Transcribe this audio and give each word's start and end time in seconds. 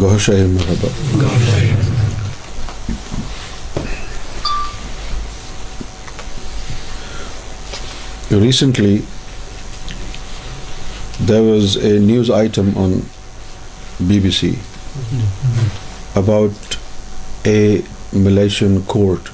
گوشہ 0.00 0.32
محبت 0.46 1.22
recently 8.32 8.98
there 11.28 11.40
was 11.40 11.76
a 11.82 11.90
news 11.98 12.30
item 12.30 12.70
on 12.76 12.98
B 14.00 14.18
B 14.20 14.30
C 14.30 14.54
about 16.16 16.74
a 17.44 17.76
Malaysian 18.14 18.80
court 18.86 19.28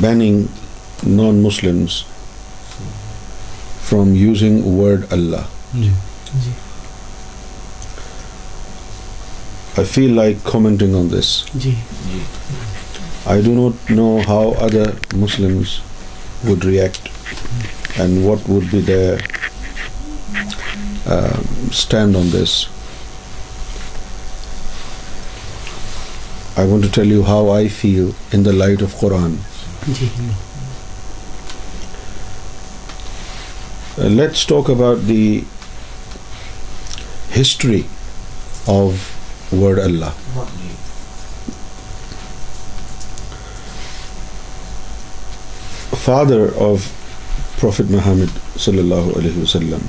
banning 0.00 0.44
non 1.06 1.42
Muslims 1.42 2.02
from 3.88 4.14
using 4.14 4.66
word 4.66 5.04
Allah 5.10 5.76
I 9.76 9.82
feel 9.82 10.12
like 10.14 10.42
commenting 10.44 10.94
on 10.94 11.08
this. 11.08 11.44
I 13.26 13.40
do 13.40 13.54
not 13.54 13.90
know 13.90 14.20
how 14.22 14.50
other 14.52 14.94
Muslims 15.16 15.80
would 16.44 16.64
react 16.64 17.10
and 17.98 18.24
what 18.24 18.46
would 18.48 18.70
be 18.70 18.80
their 18.80 19.18
uh, 21.06 21.40
stand 21.72 22.14
on 22.16 22.30
this. 22.30 22.68
I 26.56 26.64
want 26.66 26.84
to 26.84 26.90
tell 26.90 27.06
you 27.06 27.24
how 27.24 27.48
I 27.50 27.66
feel 27.68 28.14
in 28.30 28.44
the 28.44 28.52
light 28.52 28.80
of 28.80 28.92
Quran. 28.94 29.38
Uh, 33.98 34.08
let's 34.08 34.44
talk 34.44 34.68
about 34.68 35.02
the 35.02 35.44
history 37.30 37.86
of 38.68 39.13
word 39.52 39.78
Allah 39.78 40.20
father 46.04 46.40
of 46.60 46.88
prophet 47.60 47.90
Muhammad 47.90 48.38
صلی 48.58 48.78
اللہ 48.78 49.16
علیہ 49.18 49.38
وسلم 49.38 49.86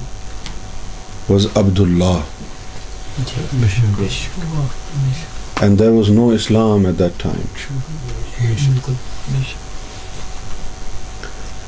was 1.30 1.47
Abdul 1.55 1.80
Allah 1.80 2.21
and 5.61 5.80
there 5.80 5.89
was 5.89 6.09
no 6.09 6.30
Islam 6.30 6.85
at 6.85 6.99
that 6.99 7.23
time 7.23 7.41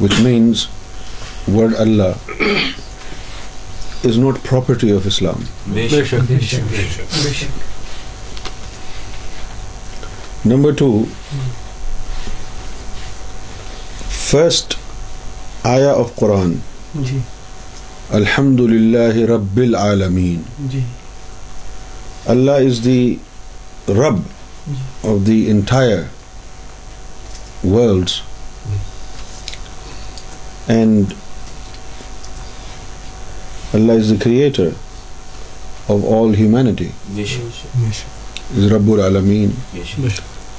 which 0.00 0.19
means 0.19 0.67
word 1.47 1.75
Allah 1.77 2.35
is 4.03 4.17
not 4.17 4.43
property 4.43 4.91
of 4.91 5.07
Islam 5.07 5.43
number 10.47 10.71
two 10.77 10.87
first 14.09 14.73
آیا 15.63 15.91
of 15.93 16.15
قرآن 16.15 16.53
الحمد 18.11 18.59
للہ 18.69 19.25
رب 19.31 19.57
العالمین 19.57 20.41
اللہ 22.25 22.67
is 22.67 22.83
the 22.83 23.15
رب 23.97 24.21
of 25.03 25.25
the 25.27 25.39
entire 25.49 26.03
world 27.65 28.09
and 30.67 31.13
Allah 33.73 33.91
is 33.91 34.09
the 34.09 34.17
creator 34.23 34.69
of 35.87 36.05
all 36.13 36.35
humanity 36.35 36.89
رب 38.71 38.91
العالمین 38.91 39.51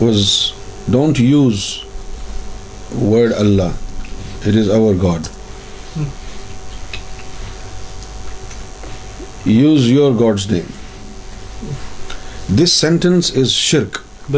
was 0.00 0.26
don't 0.92 1.20
use 1.20 1.64
word 3.02 3.32
Allah 3.36 4.46
it 4.46 4.56
is 4.56 4.70
our 4.70 4.94
God 5.02 5.28
use 9.46 9.86
your 9.86 10.12
God's 10.20 10.50
name 10.50 10.70
this 12.56 12.72
sentence 12.72 13.30
is 13.36 13.50
شرکل 13.50 14.32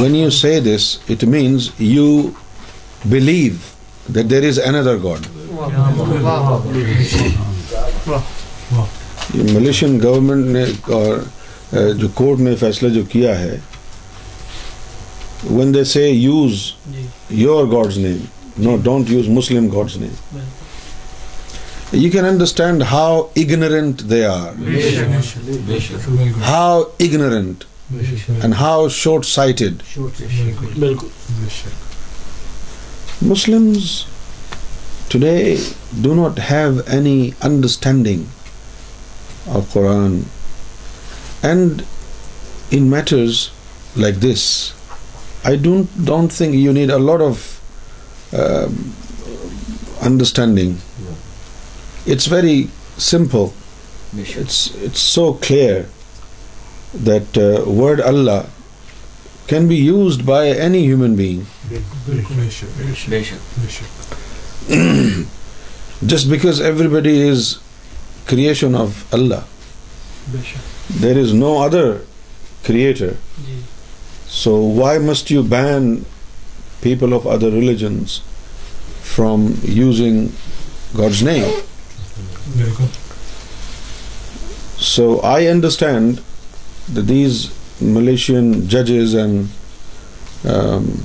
one 0.00 0.14
you 0.14 0.30
say 0.30 0.58
this 0.60 0.96
it 1.08 1.24
means 1.24 1.68
you 1.78 2.08
believe 3.04 3.52
that 4.14 4.30
there 4.30 4.48
is 4.48 4.60
another 4.64 4.96
God 5.02 5.26
Malaysian 9.34 9.98
government 10.02 10.46
نے 10.46 10.64
جو 11.72 12.08
court 12.14 12.40
نے 12.40 12.54
فیصلہ 12.56 12.88
جو 12.88 13.02
کیا 13.08 13.38
ہے 13.40 13.58
when 15.50 15.74
use 15.96 16.60
your 17.30 17.66
God's 17.72 17.98
name 17.98 18.18
no 18.58 18.76
don't 18.76 19.10
use 19.10 19.28
Muslim 19.28 19.68
God's 19.68 19.96
name 19.96 20.38
you 21.92 22.10
can 22.10 22.24
understand 22.24 22.82
how 22.90 23.20
ignorant 23.36 24.02
they 24.10 24.24
are 24.24 24.52
how 26.42 26.82
ignorant 27.00 27.64
and 28.42 28.54
how 28.54 28.88
short 28.88 29.26
sighted 29.26 29.82
بالکل 30.78 31.06
Muslim 33.22 33.72
today 35.08 35.34
do 36.02 36.14
not 36.14 36.40
have 36.50 36.78
any 36.86 37.30
understanding 37.40 38.24
of 39.48 39.72
Quran 39.72 40.20
And 41.42 41.84
in 42.70 42.88
matters 42.88 43.50
like 43.96 44.16
this, 44.16 44.72
I 45.44 45.56
don't 45.56 46.28
think 46.28 46.54
you 46.54 46.72
need 46.72 46.90
a 46.90 46.98
lot 46.98 47.20
of 47.20 47.60
um, 48.32 48.94
understanding. 50.00 50.78
It's 52.06 52.26
very 52.26 52.68
simple. 52.96 53.52
It's 54.16 55.00
so 55.00 55.34
clear 55.34 55.88
that 56.94 57.36
uh, 57.36 57.68
word 57.68 58.00
Allah 58.00 58.46
can 59.48 59.68
be 59.68 59.76
used 59.76 60.24
by 60.24 60.48
any 60.48 60.82
human 60.84 61.16
being. 61.16 61.46
Just 66.06 66.28
because 66.30 66.60
everybody 66.60 67.20
is 67.20 67.58
creation 68.26 68.74
of 68.74 69.06
Allah. 69.12 69.44
There 70.90 71.16
is 71.18 71.32
no 71.32 71.62
other 71.62 72.00
creator. 72.64 73.16
So 74.26 74.60
why 74.60 74.98
must 74.98 75.30
you 75.30 75.42
ban 75.42 76.04
people 76.80 77.12
of 77.12 77.26
other 77.26 77.50
religions 77.50 78.20
from 79.02 79.58
using 79.62 80.32
God's 80.96 81.22
name? 81.22 81.62
So 84.78 85.20
I 85.20 85.46
understand 85.46 86.20
that 86.92 87.02
these 87.02 87.50
Malaysian 87.80 88.68
judges 88.68 89.14
and 89.14 89.48
um, 90.44 91.02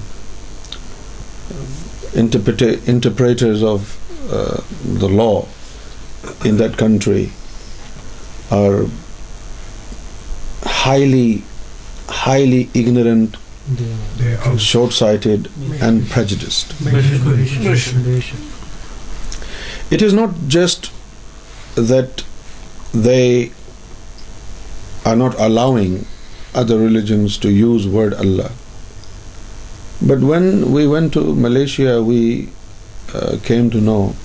interpreters 2.16 3.64
of 3.64 3.94
uh, 4.32 4.62
the 5.00 5.08
law 5.08 5.48
in 6.44 6.58
that 6.58 6.78
country 6.78 7.32
are 8.52 8.86
highly 10.86 12.70
ignorant, 12.74 13.36
short-sighted 14.58 15.50
and 15.82 16.08
prejudiced. 16.10 16.74
It 19.90 20.02
is 20.02 20.14
not 20.14 20.32
just 20.48 20.92
that 21.76 22.24
they 22.94 23.52
are 25.06 25.16
not 25.16 25.36
allowing 25.40 26.06
other 26.54 26.78
religions 26.78 27.38
to 27.40 27.50
use 27.52 27.88
word 27.88 28.14
Allah, 28.14 28.52
but 30.02 30.20
when 30.20 30.72
we 30.72 30.88
went 30.88 31.14
to 31.14 31.34
Malaysia, 31.36 32.02
we 32.04 32.50
uh, 33.14 33.38
came 33.44 33.70
to 33.72 33.80
know 33.80 34.16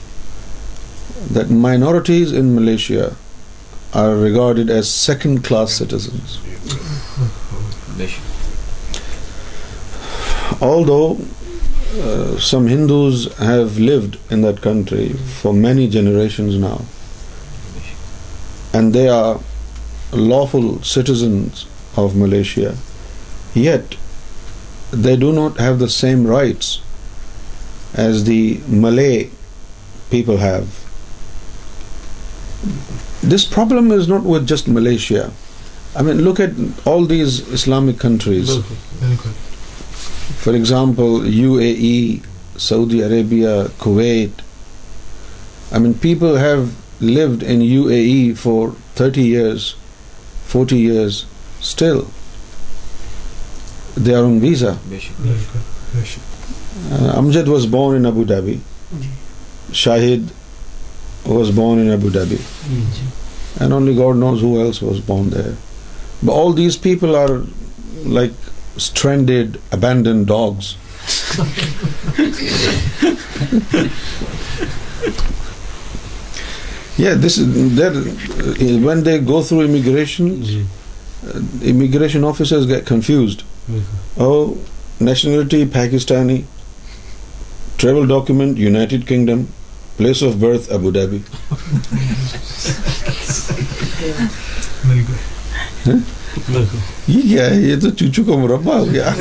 that 1.30 1.50
minorities 1.50 2.32
in 2.32 2.54
Malaysia 2.54 3.16
are 3.92 4.16
regarded 4.16 4.70
as 4.70 4.90
second-class 4.90 5.72
citizens. 5.72 6.38
Although 10.60 11.20
uh, 12.00 12.38
some 12.38 12.66
Hindus 12.66 13.36
have 13.36 13.78
lived 13.78 14.18
in 14.30 14.42
that 14.42 14.62
country 14.62 15.12
for 15.12 15.52
many 15.52 15.88
generations 15.88 16.56
now, 16.56 16.82
and 18.72 18.94
they 18.94 19.08
are 19.08 19.40
lawful 20.12 20.82
citizens 20.82 21.66
of 21.96 22.16
Malaysia, 22.16 22.76
yet 23.54 23.96
they 24.90 25.16
do 25.16 25.32
not 25.32 25.58
have 25.58 25.78
the 25.78 25.88
same 25.88 26.26
rights 26.26 26.80
as 27.94 28.24
the 28.24 28.60
Malay 28.66 29.28
people 30.10 30.38
have 30.38 30.81
this 33.22 33.44
problem 33.44 33.90
is 33.92 34.08
not 34.08 34.22
with 34.22 34.46
just 34.46 34.68
Malaysia. 34.68 35.32
I 35.94 36.02
mean, 36.02 36.22
look 36.22 36.40
at 36.40 36.52
all 36.86 37.04
these 37.04 37.40
Islamic 37.48 37.98
countries. 37.98 38.48
Very 38.56 39.16
good. 39.16 39.34
For 40.44 40.54
example, 40.54 41.20
UAE, 41.20 42.24
Saudi 42.56 43.00
Arabia, 43.02 43.68
Kuwait. 43.78 44.32
I 45.70 45.78
mean, 45.78 45.94
people 45.94 46.36
have 46.36 46.74
lived 47.00 47.42
in 47.42 47.60
UAE 47.60 48.36
for 48.38 48.70
30 48.94 49.22
years, 49.22 49.74
40 50.46 50.78
years, 50.78 51.26
still. 51.60 52.06
They 53.96 54.14
are 54.14 54.24
on 54.24 54.40
visa. 54.40 54.78
Uh, 56.90 57.12
Amjad 57.20 57.48
was 57.48 57.66
born 57.66 57.96
in 57.96 58.06
Abu 58.06 58.24
Dhabi. 58.24 58.56
Mm-hmm. 58.56 59.72
Shahid 59.72 60.30
was 61.26 61.50
born 61.54 61.90
all 66.30 66.56
these 66.56 66.80
people 66.82 67.14
are 67.16 67.28
like 68.06 68.30
stranded 68.76 69.56
abandon 69.70 70.22
dogs 70.24 70.74
when 78.84 79.04
they 79.06 79.18
go 79.28 79.42
through 79.42 79.60
immigration 79.60 80.28
immigration 81.70 82.24
officers 82.24 82.68
get 82.68 82.86
confused 82.88 83.42
nationality 85.00 85.64
Pakistani 85.72 86.40
travel 87.76 88.08
document 88.08 88.58
United 88.58 89.06
Kingdom 89.06 89.42
place 90.02 90.22
of 90.22 90.34
birth 90.34 90.70
Abu 90.72 90.90
Dhabi 90.90 91.18
یہ 97.08 97.20
کیا 97.22 97.44
ہے 97.46 97.60
یہ 97.60 97.80
تو 97.80 97.90
چوچو 97.90 98.24
کا 98.24 98.36
مربع 98.36 98.78
ہو 98.78 98.86
گیا 98.92 99.12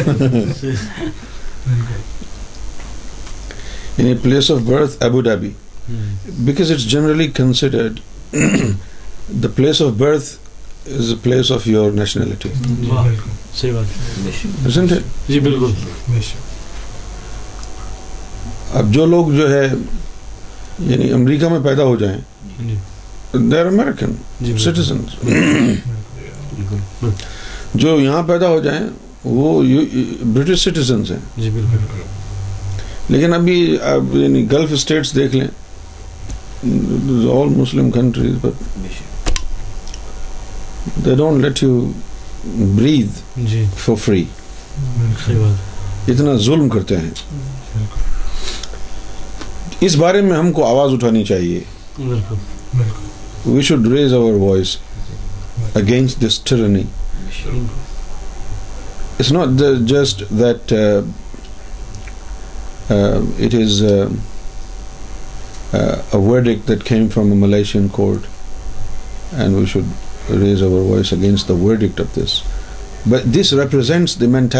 place 4.23 4.51
of 4.51 4.61
birth 4.61 5.03
Abu 5.03 5.21
Dhabi 5.21 5.51
because 6.39 6.71
it's 6.71 6.89
generally 6.91 7.27
considered 7.35 7.99
the 9.43 9.47
place 9.55 9.81
of 9.81 9.91
birth 9.97 10.35
is 10.89 11.09
a 11.09 11.15
place 11.23 11.51
of 11.51 11.67
your 11.67 11.91
nationality 11.91 12.49
جی 15.27 15.39
بالکل 15.39 15.71
اب 18.73 18.93
جو 18.93 19.05
لوگ 19.05 19.31
جو 19.31 19.51
ہے 19.53 19.67
یعنی 20.81 21.11
امریکہ 21.13 21.47
میں 21.49 21.59
پیدا 21.63 21.83
ہو 21.83 21.95
جائیں 21.95 22.17
دیر 23.33 23.65
امریکن 23.67 24.57
سٹیزن 24.59 25.01
جو 27.75 27.99
یہاں 27.99 28.21
پیدا 28.23 28.47
ہو 28.49 28.59
جائیں 28.59 28.81
وہ 29.25 29.61
برٹش 30.25 30.59
سٹیزنز 30.61 31.11
ہیں 31.11 31.19
جی، 31.37 31.49
لیکن 33.09 33.33
ابھی 33.33 33.77
اب 33.85 34.15
یعنی 34.15 34.45
گلف 34.51 34.73
اسٹیٹس 34.73 35.15
دیکھ 35.15 35.35
لیں 35.35 35.47
all 37.31 37.49
Muslim 37.51 37.89
countries 37.91 38.35
but 38.41 38.55
they 41.05 41.15
don't 41.15 41.41
let 41.41 41.63
you 41.63 41.91
breathe 42.75 43.39
for 43.77 43.95
free 43.95 44.23
اتنا 46.07 46.35
ظلم 46.37 46.69
کرتے 46.69 46.97
ہیں 46.97 47.09
اس 49.85 49.95
بارے 49.95 50.21
میں 50.21 50.37
ہم 50.37 50.51
کو 50.51 50.65
آواز 50.65 50.93
اٹھانی 50.93 51.23
چاہیے 51.25 51.59
we 53.45 53.61
should 53.61 53.87
raise 53.87 54.13
our 54.13 54.33
voice 54.39 54.75
against 55.75 56.21
this 56.21 56.39
tyranny 56.39 56.83
it's 59.19 59.31
not 59.31 59.61
just 59.87 60.23
that 60.39 60.73
it 62.89 63.55
is 63.55 63.81
verdict 66.13 66.67
that 66.67 66.87
them 66.89 67.07
from 67.13 67.31
a 67.31 67.37
Malaysian 67.37 67.87
court 67.91 68.27
and 69.33 69.55
we 69.55 69.65
should 69.65 70.31
raise 70.41 70.63
our 70.63 70.89
voice 70.91 71.13
against 71.13 71.47
the 71.49 71.53
verdict 71.55 72.01
of 72.01 72.15
this 72.17 72.41
this 73.05 73.53
represents 73.53 74.17
not 74.21 74.55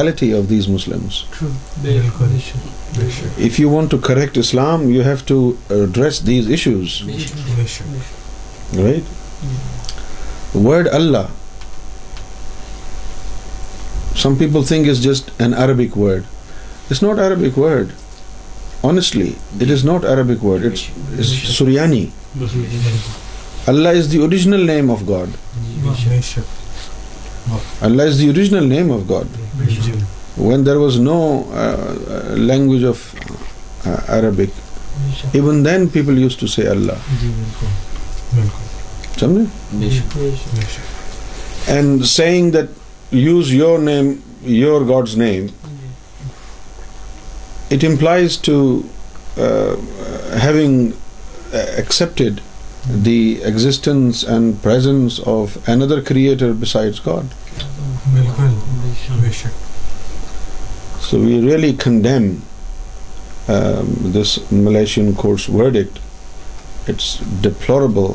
Arabic 17.20 17.58
word 17.58 17.88
is 19.72 19.86
not 19.86 20.06
it's 20.06 20.82
سریانی 21.58 22.06
Allah 23.68 23.90
is 23.90 24.12
the 24.12 24.18
original 24.18 24.66
name 24.68 24.92
of 24.92 24.98
God 25.08 25.30
when 30.38 30.66
there 30.66 30.76
was 30.76 31.00
no 31.00 31.44
language 32.36 32.86
Arabic 33.86 34.60
even 35.34 35.66
then 35.66 35.88
people 35.88 36.18
use 36.18 36.36
to 36.38 36.48
see 36.48 36.68
Allah 36.68 37.10
saying 42.06 42.56
use 43.12 43.54
your 43.54 43.80
name 43.80 45.46
it 47.72 47.84
employees 47.84 48.38
to 48.38 48.82
accepted 51.52 52.40
the 53.06 53.20
existence 53.44 54.26
and 54.28 54.54
پردر 54.62 56.00
creator 56.00 56.52
بالکل 58.06 58.54
بے 59.22 59.32
شک 59.32 61.04
so 61.04 61.20
we 61.20 61.40
really 61.42 61.74
condemn 61.80 62.34
this 64.14 64.38
Malaysian 64.52 65.12
court's 65.14 65.50
verdict 65.50 66.90
it's 66.90 67.16
ڈپلوربل 67.42 68.12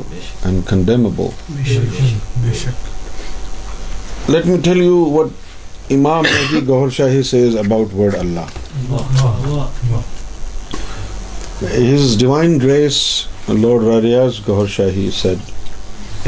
and 0.45 0.61
condemnable 0.67 1.29
بے 1.49 2.55
شک 2.55 4.31
let 4.31 4.47
me 4.47 4.57
tell 4.65 4.83
you 4.83 4.97
what 5.11 5.29
Imam 5.91 6.25
Mahdi 6.25 6.67
Gohar 6.69 6.91
Shahi 6.91 7.23
says 7.23 7.57
about 7.57 7.95
word 7.95 8.15
Allah 8.15 8.55
his 11.62 12.17
divine 12.19 12.61
grace 12.62 12.99
lord 13.49 13.85
Riaz 13.85 14.41
Gohar 14.49 14.67
Shahi 14.67 15.09
sad 15.15 15.50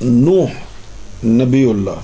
نو 0.01 0.45
نبی 1.23 1.69
اللہ 1.69 1.99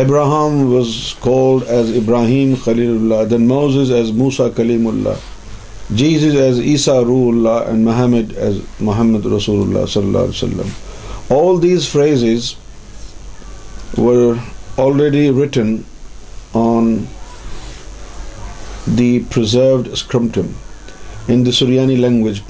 ابراہیم 0.00 0.72
was 0.72 0.88
cause 1.20 1.62
Ibrahim 1.96 2.54
خلیم 2.64 2.96
Allah 2.96 3.24
then 3.30 3.50
as 3.94 4.10
Musa 4.10 4.48
claim 4.56 4.86
Allah 4.88 5.24
Jesus 5.90 6.22
is 6.22 6.36
as 6.36 6.58
Isa 6.60 6.98
row 7.06 7.18
Allah 7.28 8.36
as 8.38 8.58
محمد 8.80 9.26
رسول 9.26 9.60
اللہ 9.60 9.86
صلی 9.86 10.02
اللہ 10.02 10.18
علیہ 10.18 10.28
وسلم 10.28 11.34
all 11.36 11.62
these 11.62 11.88
freeze 11.88 12.52
were 13.98 14.32
already 14.76 15.28
written 15.30 15.76
on 16.54 16.96
the 18.98 19.18
preserved 19.34 19.88
اسکرمٹم 19.92 20.46
in 21.28 21.46
the 21.46 21.52
سریانی 21.52 21.96
language 21.96 22.40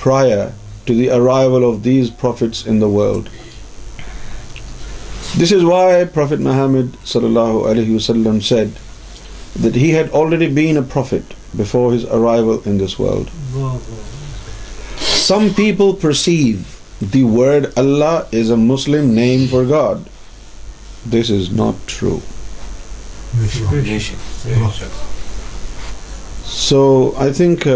this 5.40 5.52
is 5.52 5.64
why 5.64 6.04
prophet 6.14 6.40
محمد 6.40 6.94
صلی 7.06 7.24
اللہ 7.24 7.56
علیہ 7.70 7.94
وسلم 7.94 8.38
said 8.40 8.78
that 9.62 9.76
had 9.76 10.06
already 10.12 10.46
been 10.54 10.76
a 10.76 10.82
prophet 10.92 11.34
before 11.56 11.92
his 11.94 12.04
arrival 12.10 12.58
in 12.64 12.78
this 12.80 12.98
world 13.00 13.30
some 15.00 15.48
people 15.56 15.92
perceive 16.00 16.56
the 17.12 17.22
word 17.32 17.66
Allah 17.74 18.18
is 18.32 18.50
a 18.50 18.56
Muslim 18.56 19.10
name 19.14 19.46
for 19.50 19.64
God 19.68 20.08
this 21.12 21.30
is 21.30 21.52
not 21.52 21.88
true 21.88 22.18
so 26.56 27.10
I 27.16 27.32
think 27.32 27.68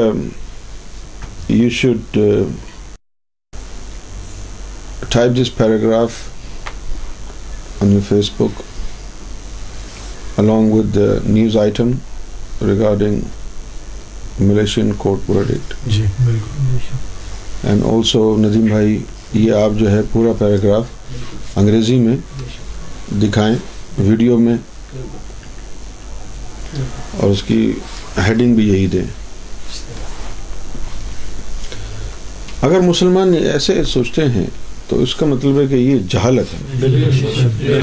you 1.48 1.70
should 1.70 2.18
type 5.08 5.30
this 5.36 5.56
paragraph 5.56 6.29
on 7.80 7.92
your 7.92 8.02
Facebook 8.02 8.52
along 10.38 10.70
with 10.70 10.92
the 10.92 11.20
news 11.28 11.56
item 11.56 12.00
regarding 12.62 13.24
Malaysian 14.40 14.92
court 14.96 15.20
verdict 15.28 15.74
جی، 15.86 16.06
and 17.64 17.82
also 17.84 18.36
Nadeem 18.36 18.68
Bhai 18.70 19.00
یہ 19.34 19.52
آپ 19.54 19.78
جو 19.78 19.90
ہے 19.90 20.00
پورا 20.12 20.32
paragraph 20.38 21.56
انگریزی 21.58 21.98
میں 21.98 22.16
دکھائیں 23.20 23.56
video 23.98 24.38
میں 24.38 24.56
اور 27.16 27.30
اس 27.30 27.42
کی 27.42 27.60
ہیڈنگ 28.26 28.54
بھی 28.54 28.68
یہی 28.68 28.86
دیں 28.92 29.04
اگر 32.62 32.80
مسلمان 32.80 33.34
ایسے 33.34 33.82
سوچتے 33.92 34.28
ہیں 34.28 34.46
تو 34.90 35.02
اس 35.02 35.14
کا 35.14 35.26
مطلب 35.26 35.60
ہے 35.60 35.66
کہ 35.66 35.74
یہ 35.74 35.98
جہالت 36.08 36.54
ہے 36.54 36.86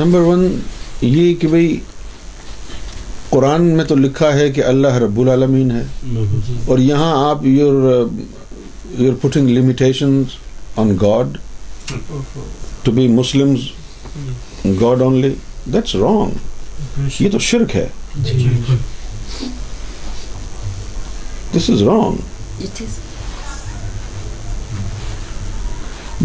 نمبر 0.00 0.20
ون 0.20 0.46
یہ 1.02 1.34
کہ 1.40 1.48
بھائی 1.48 1.78
قرآن 3.30 3.64
میں 3.76 3.84
تو 3.84 3.94
لکھا 3.94 4.32
ہے 4.34 4.50
کہ 4.52 4.64
اللہ 4.64 4.96
رب 4.98 5.20
العالمین 5.20 5.70
ہے 5.70 5.82
اور 6.66 6.78
یہاں 6.78 7.12
آپ 7.28 7.44
your 7.46 8.08
your 8.98 9.14
putting 9.20 9.48
limitation 9.48 10.22
on 10.76 10.96
God 11.00 11.36
to 12.82 12.92
be 12.92 13.06
Muslim 13.10 13.54
God 14.80 15.02
only 15.02 15.34
that's 15.72 15.94
wrong 15.96 17.10
یہ 17.20 17.30
تو 17.30 17.38
شرک 17.42 17.76
ہے 17.76 17.88
دس 21.54 21.70
از 21.70 21.82
رانگ 21.82 22.26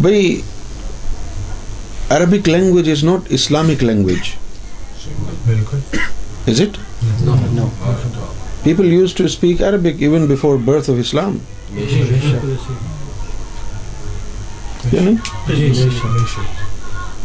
بھائی 0.00 0.41
Arabic 2.09 2.47
language 2.49 2.89
is 2.89 3.03
not 3.03 3.27
Islamic 3.29 3.83
language 3.83 4.29
is 6.47 6.61
it 6.61 6.77
people 8.63 8.91
use 8.93 9.13
to 9.13 9.23
speak 9.23 9.61
Arabic 9.63 10.01
even 10.03 10.25
before 10.27 10.57
birth 10.65 10.89
of 10.89 10.97
اسلام 10.99 11.37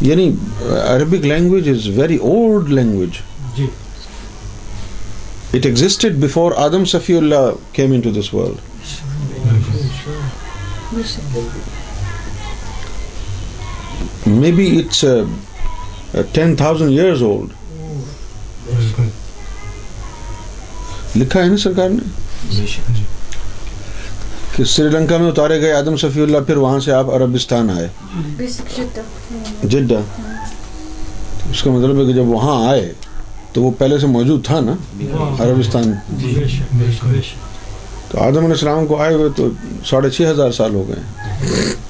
یعنی 0.01 0.31
Arabic 0.69 1.25
language 1.25 1.69
is 1.69 1.87
very 1.97 2.15
old 2.15 2.69
language 2.69 3.21
it 5.53 5.65
existed 5.65 6.19
before 6.19 6.51
Adam 6.57 6.85
Safi 6.85 7.17
Allah 7.17 7.49
came 7.73 7.91
in 7.91 8.01
to 8.01 8.11
this 8.11 8.33
world 8.33 8.57
me 14.27 14.51
be 14.51 14.79
it's 14.79 15.05
لکھا 21.15 21.39
ہے 21.39 21.47
اس 21.49 21.63
کا 31.63 31.71
مطلب 31.71 31.99
ہے 31.99 32.05
کہ 32.05 32.13
جب 32.13 32.27
وہاں 32.27 32.67
آئے 32.67 32.91
تو 33.53 33.61
وہ 33.61 33.71
پہلے 33.77 33.99
سے 33.99 34.07
موجود 34.07 34.45
تھا 34.45 34.59
نا 34.59 34.75
عربستان 35.39 35.93
تو 38.09 38.19
آدم 38.19 38.37
علیہ 38.37 38.49
السلام 38.49 38.85
کو 38.87 39.01
آئے 39.01 39.13
ہوئے 39.13 39.29
تو 39.35 39.49
ساڑھے 39.85 40.09
چھ 40.09 40.21
ہزار 40.21 40.51
سال 40.51 40.75
ہو 40.75 40.87
گئے 40.87 41.88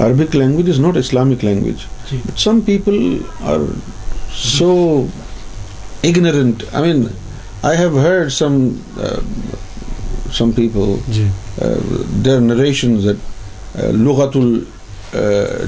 Arabic 0.00 0.36
language 0.36 0.70
is 0.70 0.80
not 0.80 0.96
Islamic 0.96 1.44
language 1.44 1.76
some 2.36 2.60
people 2.66 3.02
have 7.64 8.00
heard 8.00 8.32
some 8.32 8.68
people 10.56 10.94
دیرشن 12.24 12.96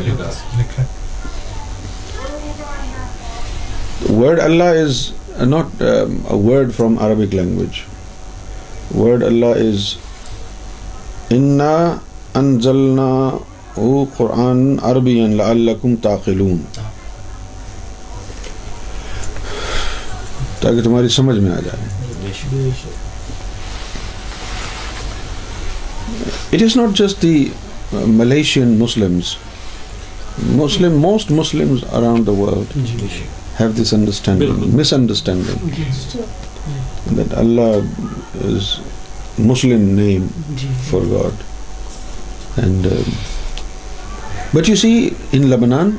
not 5.42 5.82
word 6.32 6.74
from 6.78 6.98
Arabic 7.00 7.34
language 7.36 7.80
word 8.98 9.24
Allah 9.24 9.46
is 9.46 9.94
in 11.30 11.62
Quran 14.18 14.76
عربی 14.82 15.20
تاکہ 20.60 20.82
تمہاری 20.84 21.10
سمجھ 21.10 21.38
میں 21.38 21.52
آ 21.52 21.60
جائے 21.60 21.82
it 26.52 26.62
is 26.62 26.78
not 26.78 26.98
just 26.98 27.22
the 27.22 27.46
Malaysian 27.92 28.78
Muslims 28.80 29.36
Muslim 30.40 31.00
most 31.00 31.32
Muslim 31.32 31.76
have 33.60 33.70
this 33.78 33.94
understanding 33.94 34.76
miss 34.76 34.94
understanding 34.94 36.18
that 37.18 37.34
Allah 37.38 37.76
is 38.46 38.72
Muslim 39.40 39.90
name 40.00 40.28
for 40.90 41.12
God 41.12 42.60
and 42.60 42.88
but 44.54 44.70
you 44.70 44.76
see 44.76 45.10
in 45.32 45.48
لبنان 45.50 45.96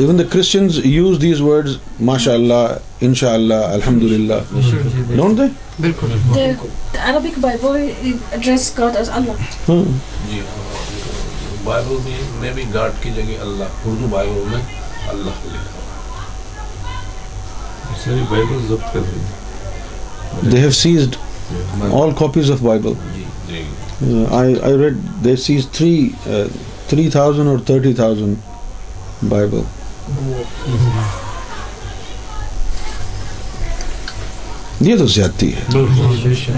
even 0.00 0.18
the 0.18 0.24
Christians 0.30 0.78
use 0.84 1.20
these 1.22 1.40
words 1.40 1.76
ماشاء 2.00 2.34
اللہ 2.34 2.76
ان 3.00 3.14
شاء 3.14 3.32
اللہ 3.34 3.64
الحمد 3.70 4.02
للہ 4.02 4.34
بالکل 5.80 6.06
three 18.10 19.14
thousand 27.10 27.48
اور 27.48 27.58
thirty 27.58 27.92
thousand 27.92 28.36
Bible 29.28 29.60
یہ 34.80 34.96
تو 34.96 35.06
زیادتی 35.06 35.50
ہے 35.52 35.60